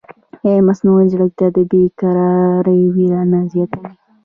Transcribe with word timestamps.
ایا 0.45 0.65
مصنوعي 0.67 1.05
ځیرکتیا 1.11 1.47
د 1.55 1.57
بېکارۍ 1.69 2.81
وېره 2.93 3.21
نه 3.31 3.39
زیاتوي؟ 3.51 3.89